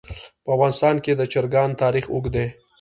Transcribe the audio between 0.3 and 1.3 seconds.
په افغانستان کې د